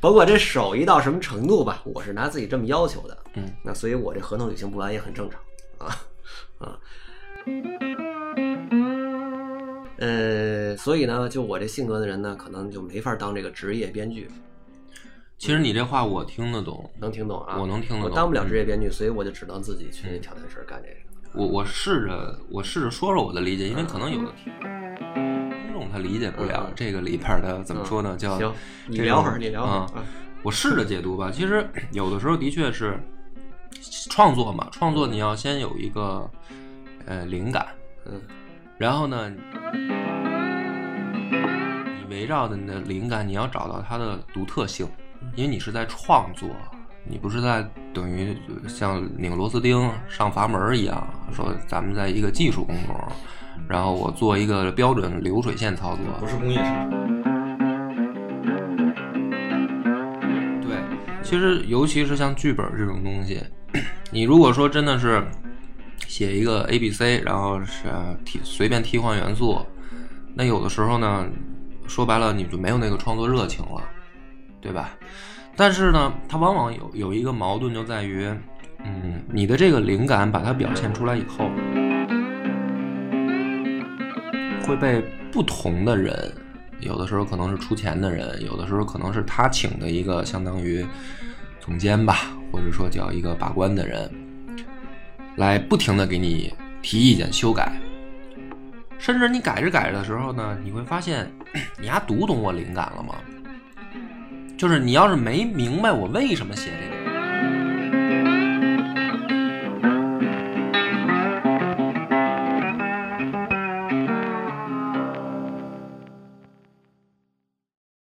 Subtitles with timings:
[0.00, 3.18] 甭管这手艺到什么程度吧，我是拿自己这么要求的。
[3.34, 5.40] 嗯，那所以我这合同履行不完也很正常
[5.78, 5.96] 啊
[6.64, 6.78] 啊。
[9.96, 14.30] 呃，所以呢，就我这性格的人呢，可能就没法当这个职业编剧。
[15.36, 17.58] 其实你这话我听得懂，能听懂啊？
[17.58, 18.08] 我能听得懂。
[18.08, 20.94] 我当不了职业编剧，所以我就只能自己去挑点事儿干这个。
[21.34, 24.32] 我我试着我试着说说我的理解，因为可能有的
[25.92, 28.16] 他理解不了这个里边的怎么说呢？
[28.16, 28.52] 叫行，
[28.86, 30.04] 你聊会儿，你聊会儿啊。
[30.42, 31.30] 我试着解读吧。
[31.30, 32.98] 其实有的时候的确是
[34.10, 36.30] 创作嘛，创作你要先有一个
[37.06, 37.66] 呃灵感，
[38.06, 38.20] 嗯，
[38.76, 39.30] 然后呢，
[41.98, 44.86] 你围绕着你的灵感，你要找到它的独特性，
[45.34, 46.48] 因为你是在创作。
[47.10, 48.36] 你不是在等于
[48.68, 52.94] 像拧螺丝钉上阀门一样，说咱们在一个技术工种，
[53.68, 56.90] 然后我做一个标准流水线操作，不是工业生产。
[60.62, 60.76] 对，
[61.22, 63.42] 其实尤其是像剧本这种东西，
[64.10, 65.22] 你如果说真的是
[66.06, 67.88] 写一个 A B C，然后是
[68.24, 69.60] 替随便替换元素，
[70.34, 71.26] 那有的时候呢，
[71.86, 73.82] 说白了你就没有那个创作热情了，
[74.60, 74.90] 对吧？
[75.54, 78.24] 但是呢，它往往有有一个矛盾，就在于，
[78.84, 81.50] 嗯，你的这个灵感把它表现出来以后，
[84.68, 85.02] 会被
[85.32, 86.30] 不同的人，
[86.80, 90.84] 有的时候可能是出钱的人，有的时候可能是他请的一个相当于
[91.58, 94.10] 总监吧，或者说叫一个把关的人，
[95.36, 96.52] 来不停的给你
[96.82, 97.80] 提意见、修改，
[98.98, 101.32] 甚至你改着改着的时候呢，你会发现，
[101.80, 103.14] 你还读懂我灵感了吗？
[104.58, 106.87] 就是你要是没明白我为什么写这